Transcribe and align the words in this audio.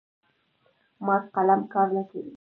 مات 1.05 1.23
قلم 1.35 1.61
کار 1.73 1.87
نه 1.95 2.03
کوي. 2.09 2.29